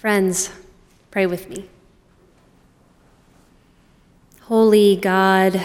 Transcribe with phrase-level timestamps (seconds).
[0.00, 0.48] Friends,
[1.10, 1.68] pray with me.
[4.44, 5.60] Holy God,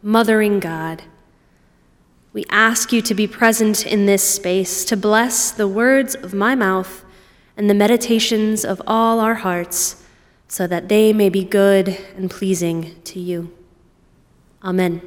[0.00, 1.02] mothering God,
[2.32, 6.54] we ask you to be present in this space to bless the words of my
[6.54, 7.04] mouth
[7.56, 10.04] and the meditations of all our hearts
[10.46, 13.52] so that they may be good and pleasing to you.
[14.62, 15.02] Amen.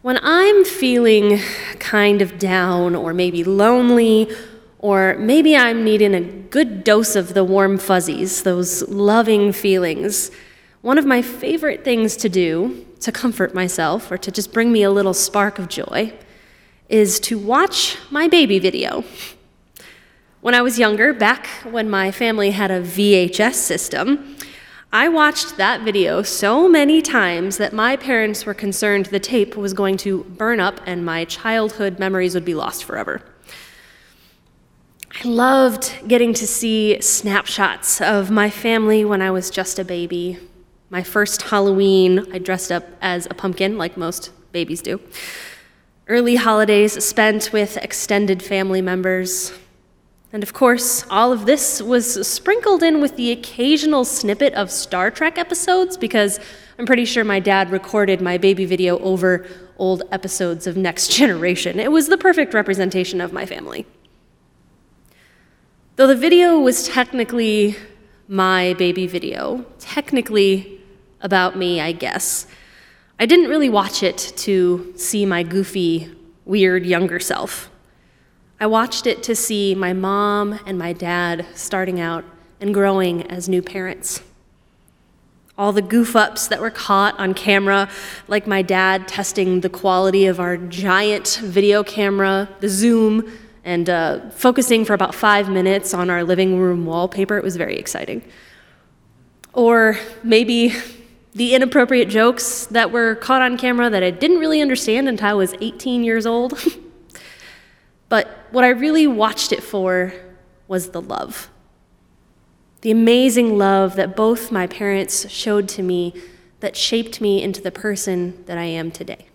[0.00, 1.40] When I'm feeling
[1.78, 4.34] kind of down or maybe lonely,
[4.80, 10.30] or maybe I'm needing a good dose of the warm fuzzies, those loving feelings,
[10.80, 14.82] one of my favorite things to do to comfort myself or to just bring me
[14.82, 16.14] a little spark of joy
[16.88, 19.04] is to watch my baby video.
[20.40, 24.36] When I was younger, back when my family had a VHS system,
[24.90, 29.74] I watched that video so many times that my parents were concerned the tape was
[29.74, 33.20] going to burn up and my childhood memories would be lost forever.
[35.12, 40.38] I loved getting to see snapshots of my family when I was just a baby.
[40.88, 45.00] My first Halloween, I dressed up as a pumpkin, like most babies do.
[46.06, 49.52] Early holidays spent with extended family members.
[50.32, 55.10] And of course, all of this was sprinkled in with the occasional snippet of Star
[55.10, 56.38] Trek episodes because
[56.78, 61.80] I'm pretty sure my dad recorded my baby video over old episodes of Next Generation.
[61.80, 63.86] It was the perfect representation of my family.
[66.00, 67.76] Though the video was technically
[68.26, 70.80] my baby video, technically
[71.20, 72.46] about me, I guess,
[73.18, 76.10] I didn't really watch it to see my goofy,
[76.46, 77.70] weird younger self.
[78.58, 82.24] I watched it to see my mom and my dad starting out
[82.62, 84.22] and growing as new parents.
[85.58, 87.90] All the goof ups that were caught on camera,
[88.26, 93.30] like my dad testing the quality of our giant video camera, the zoom,
[93.64, 97.36] and uh, focusing for about five minutes on our living room wallpaper.
[97.36, 98.22] It was very exciting.
[99.52, 100.74] Or maybe
[101.34, 105.34] the inappropriate jokes that were caught on camera that I didn't really understand until I
[105.34, 106.58] was 18 years old.
[108.10, 110.12] But what I really watched it for
[110.68, 111.48] was the love.
[112.82, 116.12] The amazing love that both my parents showed to me
[116.58, 119.29] that shaped me into the person that I am today.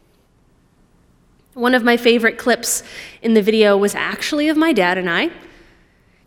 [1.56, 2.84] One of my favorite clips
[3.22, 5.32] in the video was actually of my dad and I.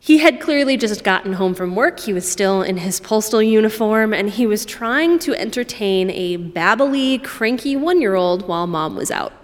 [0.01, 2.01] He had clearly just gotten home from work.
[2.01, 7.23] He was still in his postal uniform, and he was trying to entertain a babbly,
[7.23, 9.35] cranky one year old while mom was out.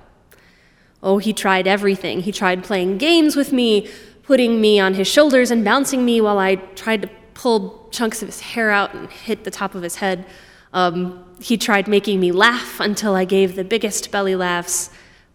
[1.03, 2.21] Oh, he tried everything.
[2.21, 3.87] He tried playing games with me,
[4.23, 8.29] putting me on his shoulders and bouncing me while I tried to pull chunks of
[8.29, 10.25] his hair out and hit the top of his head.
[10.73, 14.89] Um, he tried making me laugh until I gave the biggest belly laughs.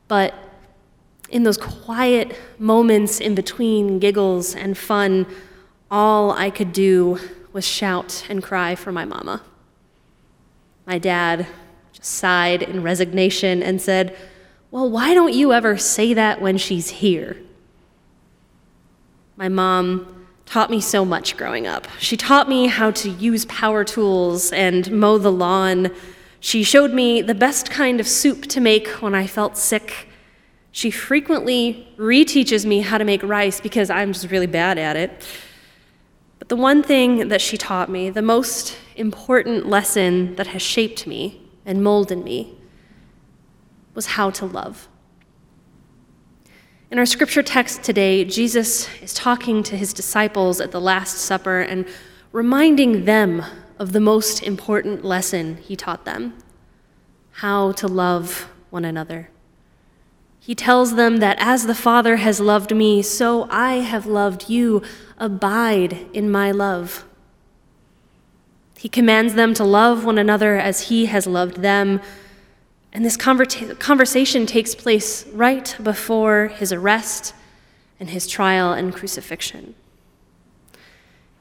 [0.10, 0.34] But
[1.30, 5.26] in those quiet moments in between giggles and fun,
[5.90, 7.20] all I could do
[7.54, 9.42] was shout and cry for my mama.
[10.86, 11.48] My dad
[11.94, 14.18] just sighed in resignation and said,
[14.72, 17.38] well, why don't you ever say that when she's here?
[19.38, 21.88] My mom taught me so much growing up.
[22.00, 25.92] She taught me how to use power tools and mow the lawn.
[26.40, 30.08] She showed me the best kind of soup to make when I felt sick.
[30.72, 35.26] She frequently reteaches me how to make rice because I'm just really bad at it.
[36.38, 41.06] But the one thing that she taught me, the most important lesson that has shaped
[41.06, 42.58] me and molded me,
[43.94, 44.88] was how to love.
[46.92, 51.60] In our scripture text today, Jesus is talking to his disciples at the Last Supper
[51.60, 51.86] and
[52.32, 53.44] reminding them
[53.80, 56.38] of the most important lesson he taught them
[57.32, 59.30] how to love one another.
[60.40, 64.82] He tells them that as the Father has loved me, so I have loved you.
[65.18, 67.06] Abide in my love.
[68.78, 72.02] He commands them to love one another as he has loved them
[72.92, 77.36] and this conversation takes place right before his arrest
[78.00, 79.76] and his trial and crucifixion.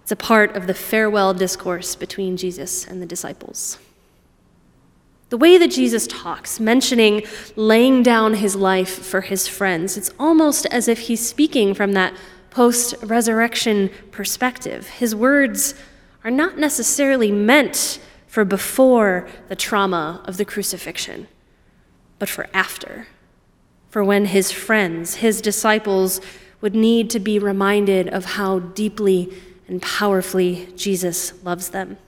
[0.09, 3.77] It's a part of the farewell discourse between Jesus and the disciples.
[5.29, 7.25] The way that Jesus talks, mentioning
[7.57, 12.15] laying down his life for his friends, it's almost as if he's speaking from that
[12.49, 14.89] post resurrection perspective.
[14.89, 15.75] His words
[16.25, 21.29] are not necessarily meant for before the trauma of the crucifixion
[22.19, 23.09] but for after,
[23.91, 26.23] for when his friends, his disciples,
[26.63, 29.31] would need to be reminded of how deeply
[29.69, 31.99] and powerfully Jesus loves them.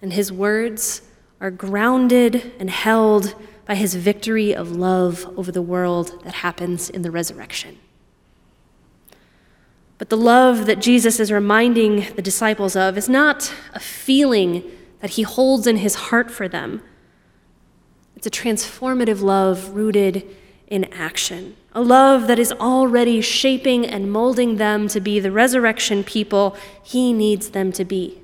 [0.00, 1.02] And his words
[1.40, 3.34] are grounded and held
[3.66, 7.78] by his victory of love over the world that happens in the resurrection.
[9.96, 14.64] But the love that Jesus is reminding the disciples of is not a feeling
[15.00, 16.82] that he holds in his heart for them.
[18.16, 20.28] It's a transformative love rooted
[20.68, 26.02] in action, a love that is already shaping and molding them to be the resurrection
[26.02, 28.20] people he needs them to be.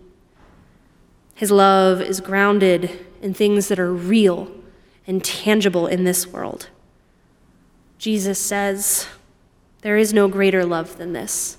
[1.34, 4.50] His love is grounded in things that are real
[5.06, 6.69] and tangible in this world.
[7.98, 9.06] Jesus says,
[9.82, 11.58] There is no greater love than this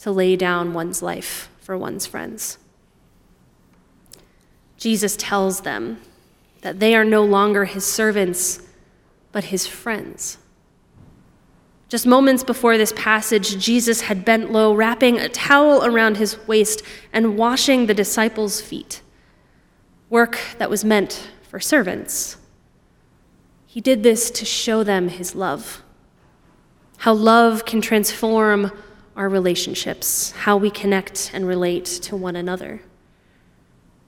[0.00, 2.58] to lay down one's life for one's friends.
[4.76, 6.00] Jesus tells them
[6.62, 8.60] that they are no longer his servants,
[9.32, 10.38] but his friends.
[11.88, 16.82] Just moments before this passage, Jesus had bent low, wrapping a towel around his waist
[17.12, 19.02] and washing the disciples' feet.
[20.10, 22.38] Work that was meant for servants.
[23.66, 25.82] He did this to show them his love.
[26.98, 28.72] How love can transform
[29.14, 32.82] our relationships, how we connect and relate to one another.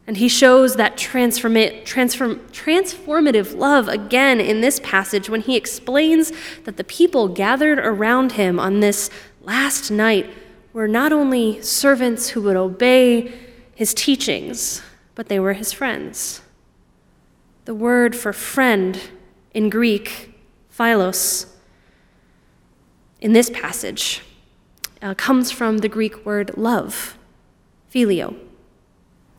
[0.08, 6.32] And he shows that transform, transform, transformative love again in this passage when he explains
[6.64, 9.10] that the people gathered around him on this
[9.42, 10.30] last night
[10.72, 13.30] were not only servants who would obey
[13.74, 14.80] his teachings,
[15.14, 16.40] but they were his friends.
[17.66, 18.98] The word for friend
[19.52, 20.32] in Greek,
[20.70, 21.54] philos,
[23.20, 24.22] in this passage
[25.02, 27.18] uh, comes from the Greek word love,
[27.92, 28.47] phileo.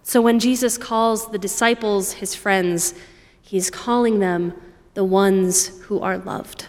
[0.10, 2.96] So when Jesus calls the disciples his friends,
[3.44, 4.60] he's calling them
[4.96, 6.66] the ones who are loved.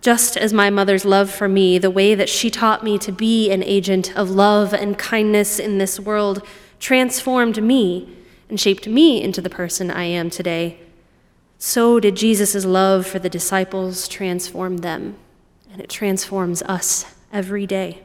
[0.00, 3.50] Just as my mother's love for me, the way that she taught me to be
[3.50, 6.42] an agent of love and kindness in this world,
[6.80, 8.08] transformed me
[8.48, 10.78] and shaped me into the person I am today,
[11.58, 15.16] so did Jesus' love for the disciples transform them,
[15.70, 18.00] and it transforms us every day.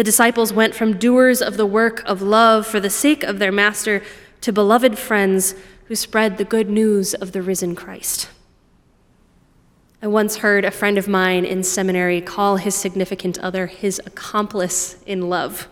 [0.00, 3.52] The disciples went from doers of the work of love for the sake of their
[3.52, 4.02] master
[4.40, 5.54] to beloved friends
[5.88, 8.30] who spread the good news of the risen Christ.
[10.00, 14.96] I once heard a friend of mine in seminary call his significant other his accomplice
[15.04, 15.68] in love.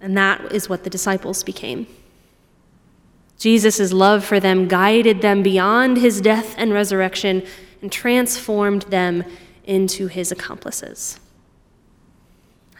[0.00, 1.86] And that is what the disciples became.
[3.38, 7.46] Jesus' love for them guided them beyond his death and resurrection
[7.80, 9.22] and transformed them
[9.62, 11.20] into his accomplices.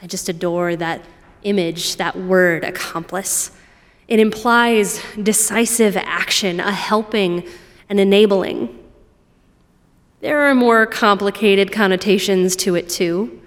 [0.01, 1.03] I just adore that
[1.43, 3.51] image, that word, accomplice.
[4.07, 7.47] It implies decisive action, a helping
[7.89, 8.77] and enabling.
[10.21, 13.41] There are more complicated connotations to it, too.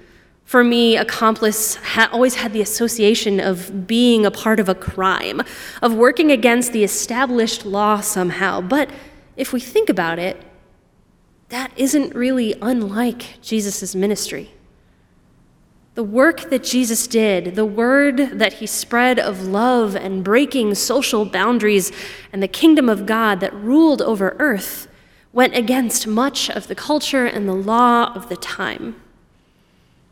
[0.45, 5.41] For me, accomplice ha- always had the association of being a part of a crime,
[5.81, 8.59] of working against the established law somehow.
[8.59, 8.89] But
[9.37, 10.41] if we think about it,
[11.49, 14.51] that isn't really unlike Jesus' ministry.
[15.93, 21.25] The work that Jesus did, the word that he spread of love and breaking social
[21.25, 21.91] boundaries
[22.31, 24.87] and the kingdom of God that ruled over earth,
[25.33, 29.01] went against much of the culture and the law of the time.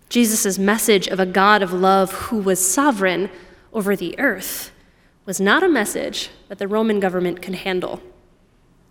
[0.10, 3.30] Jesus' message of a God of love who was sovereign
[3.72, 4.72] over the earth
[5.26, 8.02] was not a message that the Roman government could handle.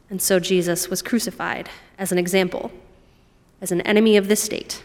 [0.08, 1.68] And so Jesus was crucified
[1.98, 2.70] as an example,
[3.60, 4.82] as an enemy of the state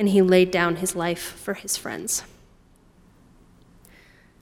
[0.00, 2.24] and he laid down his life for his friends.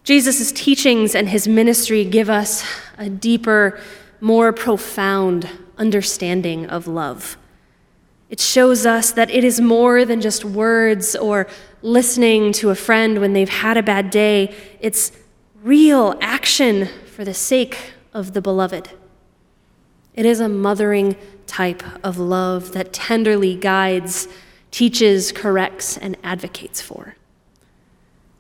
[0.05, 2.65] Jesus' teachings and his ministry give us
[2.97, 3.79] a deeper,
[4.21, 7.37] more profound understanding of love.
[8.31, 11.49] It shows us that it is more than just words or
[11.83, 14.55] listening to a friend when they've had a bad day.
[14.79, 15.11] It's
[15.65, 18.91] real action for the sake of the beloved.
[20.15, 21.17] It is a mothering
[21.49, 24.29] type of love that tenderly guides
[24.71, 27.17] teaches, corrects, and advocates for.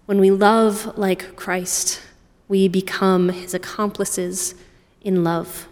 [0.06, 2.00] When we love like Christ,
[2.48, 4.54] we become his accomplices
[5.02, 5.68] in love.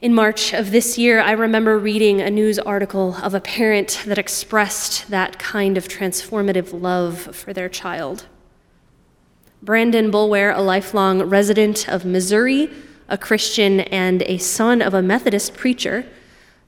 [0.00, 4.18] In March of this year, I remember reading a news article of a parent that
[4.18, 8.26] expressed that kind of transformative love for their child.
[9.60, 12.70] Brandon Boulware, a lifelong resident of Missouri,
[13.08, 16.06] a Christian, and a son of a Methodist preacher,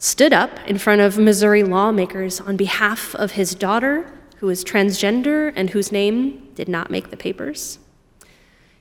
[0.00, 5.52] stood up in front of Missouri lawmakers on behalf of his daughter, who was transgender
[5.54, 7.78] and whose name did not make the papers.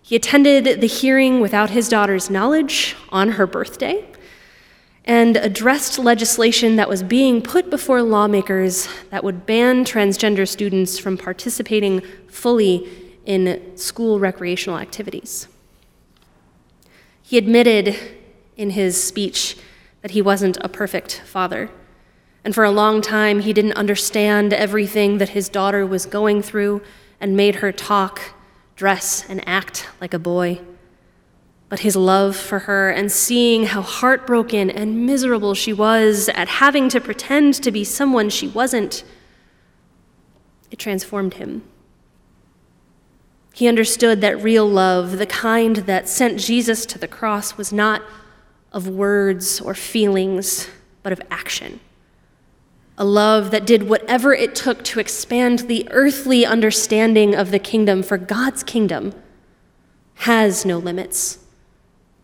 [0.02, 4.06] He attended the hearing without his daughter's knowledge on her birthday
[5.04, 11.18] and addressed legislation that was being put before lawmakers that would ban transgender students from
[11.18, 12.88] participating fully
[13.26, 15.48] in school recreational activities.
[17.22, 17.98] He admitted
[18.56, 19.58] in his speech
[20.02, 21.70] that he wasn't a perfect father.
[22.44, 26.82] And for a long time, he didn't understand everything that his daughter was going through
[27.20, 28.22] and made her talk,
[28.76, 30.62] dress, and act like a boy.
[31.68, 36.90] But his love for her and seeing how heartbroken and miserable she was at having
[36.90, 39.04] to pretend to be someone she wasn't,
[40.72, 41.64] it transformed him.
[43.54, 48.02] He understood that real love, the kind that sent Jesus to the cross, was not
[48.72, 50.70] of words or feelings,
[51.04, 51.80] but of action
[53.00, 58.04] a love that did whatever it took to expand the earthly understanding of the kingdom,
[58.04, 59.14] for God's kingdom
[60.16, 61.40] has no limits,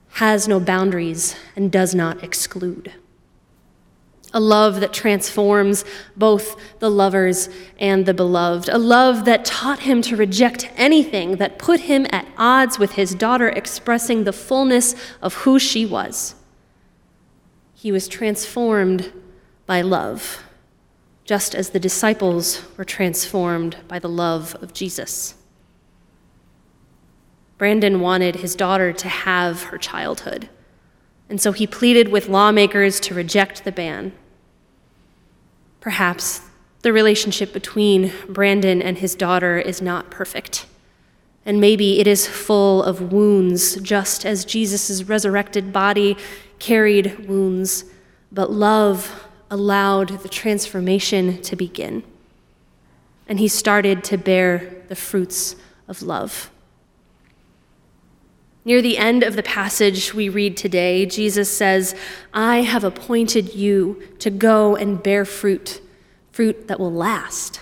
[0.10, 2.92] has no boundaries, and does not exclude.
[4.36, 5.84] A love that transforms
[6.16, 7.50] both the lovers
[7.80, 8.70] and the beloved.
[8.70, 13.16] A love that taught him to reject anything that put him at odds with his
[13.16, 16.36] daughter, expressing the fullness of who she was.
[17.74, 19.12] He was transformed
[19.66, 20.44] by love
[21.26, 25.34] just as the disciples were transformed by the love of Jesus.
[27.58, 30.50] Brandon wanted his daughter to have her childhood,
[31.28, 34.14] and so he pleaded with lawmakers to reject the ban.
[35.86, 36.42] Perhaps
[36.82, 40.66] the relationship between Brandon and his daughter is not perfect,
[41.46, 46.18] and maybe it is full of wounds, just as Jesus' resurrected body
[46.58, 47.86] carried wounds,
[48.32, 52.02] but love allowed the transformation to begin.
[53.28, 55.56] And he started to bear the fruits
[55.88, 56.50] of love.
[58.66, 61.96] Near the end of the passage we read today, Jesus says,
[62.34, 65.82] I have appointed you to go and bear fruit,
[66.32, 67.62] fruit that will last.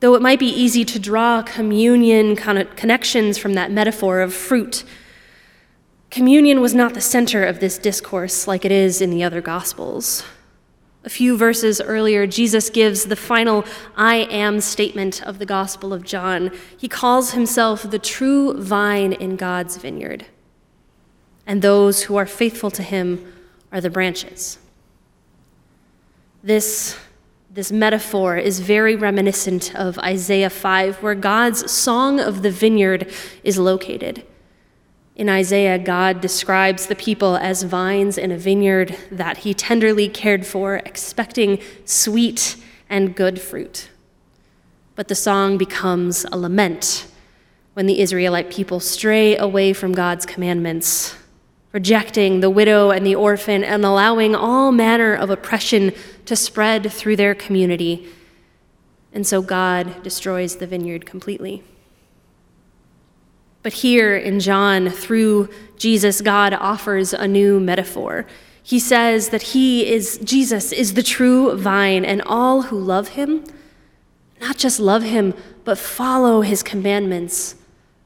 [0.00, 4.84] Though it might be easy to draw communion connections from that metaphor of fruit,
[6.14, 10.22] Communion was not the center of this discourse like it is in the other Gospels.
[11.04, 16.02] A few verses earlier, Jesus gives the final I am statement of the Gospel of
[16.02, 16.50] John.
[16.78, 20.24] He calls himself the true vine in God's vineyard,
[21.46, 23.32] and those who are faithful to him
[23.70, 24.58] are the branches.
[26.42, 26.96] This,
[27.50, 33.58] this metaphor is very reminiscent of Isaiah 5, where God's song of the vineyard is
[33.58, 34.24] located.
[35.16, 40.44] In Isaiah, God describes the people as vines in a vineyard that he tenderly cared
[40.44, 42.56] for, expecting sweet
[42.90, 43.90] and good fruit.
[44.96, 47.06] But the song becomes a lament
[47.74, 51.16] when the Israelite people stray away from God's commandments,
[51.72, 55.92] rejecting the widow and the orphan and allowing all manner of oppression
[56.24, 58.08] to spread through their community.
[59.12, 61.62] And so God destroys the vineyard completely.
[63.64, 68.26] But here in John, through Jesus, God offers a new metaphor.
[68.62, 73.42] He says that he is, Jesus is the true vine, and all who love him,
[74.38, 75.32] not just love him,
[75.64, 77.54] but follow his commandments,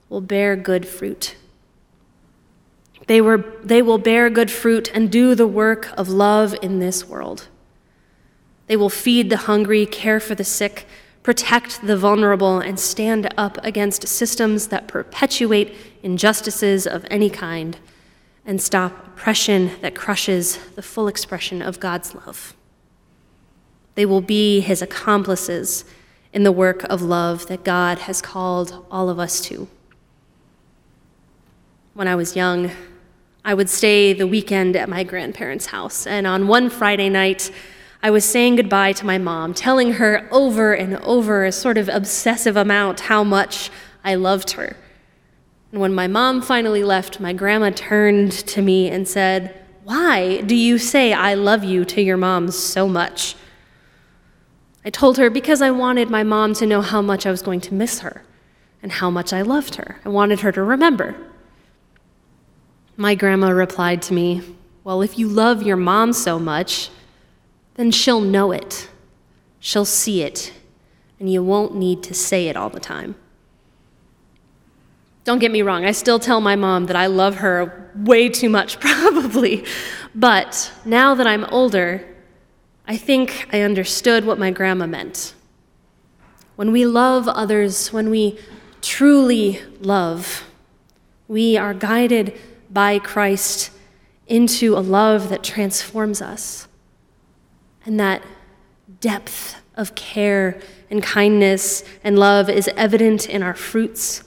[0.09, 1.35] will bear good fruit.
[3.09, 7.05] They, were, they will bear good fruit and do the work of love in this
[7.05, 7.49] world.
[8.69, 10.87] They will feed the hungry, care for the sick,
[11.29, 17.77] protect the vulnerable, and stand up against systems that perpetuate injustices of any kind
[18.47, 22.57] and stop oppression that crushes the full expression of God's love.
[23.95, 25.85] They will be his accomplices
[26.33, 29.69] in the work of love that God has called all of us to.
[31.93, 32.71] When I was young,
[33.45, 37.51] I would stay the weekend at my grandparents' house, and on one Friday night,
[38.03, 41.89] I was saying goodbye to my mom, telling her over and over a sort of
[41.89, 43.71] obsessive amount how much
[44.05, 44.77] I loved her.
[45.73, 50.55] And when my mom finally left, my grandma turned to me and said, Why do
[50.55, 53.35] you say I love you to your mom so much?
[54.85, 57.61] I told her because I wanted my mom to know how much I was going
[57.63, 58.23] to miss her
[58.81, 60.01] and how much I loved her.
[60.05, 61.17] I wanted her to remember.
[62.97, 64.43] My grandma replied to me,
[64.85, 66.91] Well, if you love your mom so much,
[67.79, 68.89] then she'll know it.
[69.61, 70.53] She'll see it,
[71.21, 73.15] and you won't need to say it all the time.
[75.23, 78.49] Don't get me wrong, I still tell my mom that I love her way too
[78.49, 79.65] much, probably.
[80.15, 82.05] But now that I'm older,
[82.87, 85.35] I think I understood what my grandma meant.
[86.57, 88.41] When we love others, when we
[88.83, 90.45] truly love,
[91.29, 92.37] we are guided
[92.71, 93.71] by Christ
[94.27, 96.68] into a love that transforms us.
[97.89, 98.23] And that
[99.01, 104.25] depth of care and kindness and love is evident in our fruits,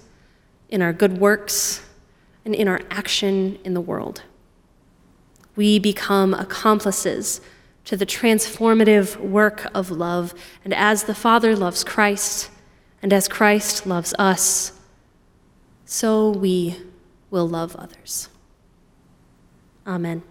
[0.69, 1.85] in our good works,
[2.43, 4.23] and in our action in the world.
[5.55, 7.41] we become accomplices
[7.85, 10.33] to the transformative work of love.
[10.63, 12.49] And as the Father loves Christ,
[13.01, 14.73] and as Christ loves us,
[15.85, 16.77] so we
[17.29, 18.29] will love others.
[19.85, 20.21] Amen.